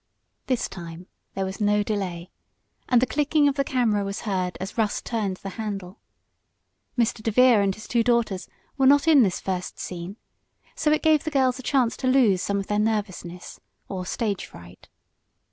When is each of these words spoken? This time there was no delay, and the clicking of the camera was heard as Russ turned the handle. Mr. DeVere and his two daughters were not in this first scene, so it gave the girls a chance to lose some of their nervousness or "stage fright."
This 0.47 0.67
time 0.67 1.05
there 1.35 1.45
was 1.45 1.61
no 1.61 1.83
delay, 1.83 2.31
and 2.89 2.99
the 3.03 3.05
clicking 3.05 3.47
of 3.47 3.53
the 3.53 3.63
camera 3.63 4.03
was 4.03 4.21
heard 4.21 4.57
as 4.59 4.75
Russ 4.75 4.99
turned 4.99 5.37
the 5.37 5.49
handle. 5.61 5.99
Mr. 6.97 7.21
DeVere 7.21 7.61
and 7.63 7.75
his 7.75 7.87
two 7.87 8.01
daughters 8.01 8.47
were 8.79 8.87
not 8.87 9.07
in 9.07 9.21
this 9.21 9.39
first 9.39 9.77
scene, 9.77 10.17
so 10.75 10.91
it 10.91 11.03
gave 11.03 11.23
the 11.23 11.29
girls 11.29 11.59
a 11.59 11.61
chance 11.61 11.95
to 11.97 12.07
lose 12.07 12.41
some 12.41 12.57
of 12.57 12.65
their 12.65 12.79
nervousness 12.79 13.59
or 13.89 14.03
"stage 14.07 14.47
fright." 14.47 14.89